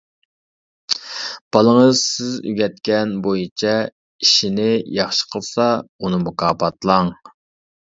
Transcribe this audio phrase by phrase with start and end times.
[1.57, 3.75] بالىڭىز سىز ئۆگەتكەن بويىچە
[4.25, 4.67] ئىشنى
[4.99, 7.17] ياخشى قىلسا، ئۇنى مۇكاپاتلاڭ.